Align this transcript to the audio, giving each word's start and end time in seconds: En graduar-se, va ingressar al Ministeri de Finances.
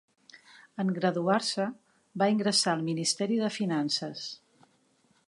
En 0.83 0.87
graduar-se, 0.95 1.67
va 2.23 2.29
ingressar 2.37 2.73
al 2.75 2.83
Ministeri 2.89 3.39
de 3.43 3.53
Finances. 3.59 4.25